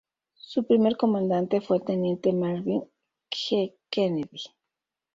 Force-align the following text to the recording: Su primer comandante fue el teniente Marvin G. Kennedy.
Su 0.39 0.65
primer 0.65 0.97
comandante 0.97 1.61
fue 1.61 1.77
el 1.77 1.83
teniente 1.83 2.33
Marvin 2.33 2.81
G. 3.29 3.71
Kennedy. 3.91 4.41